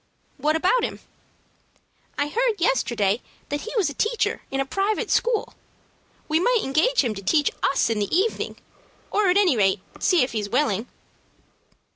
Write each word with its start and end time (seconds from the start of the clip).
"What 0.37 0.55
about 0.55 0.83
him?" 0.83 0.99
"I 2.17 2.27
heard 2.27 2.55
yesterday 2.59 3.21
that 3.49 3.61
he 3.61 3.73
was 3.77 3.87
a 3.87 3.93
teacher 3.93 4.41
in 4.49 4.59
a 4.59 4.65
private 4.65 5.11
school. 5.11 5.53
We 6.27 6.39
might 6.39 6.61
engage 6.63 7.03
him 7.03 7.13
to 7.13 7.21
teach 7.21 7.51
us 7.61 7.87
in 7.87 7.99
the 7.99 8.09
evening, 8.11 8.57
or, 9.11 9.29
at 9.29 9.37
any 9.37 9.55
rate, 9.55 9.79
see 9.99 10.23
if 10.23 10.31
he 10.31 10.39
is 10.39 10.49
willing." 10.49 10.87